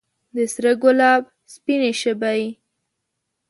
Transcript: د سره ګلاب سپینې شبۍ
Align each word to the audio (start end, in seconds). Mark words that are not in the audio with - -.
د 0.35 0.37
سره 0.53 0.71
ګلاب 0.83 1.23
سپینې 1.53 1.91
شبۍ 2.01 2.41